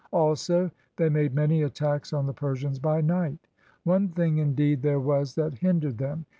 [0.11, 3.37] Also they made many attacks on the Per sians by night.
[3.83, 6.25] One thing, indeed, there was that hin dered them.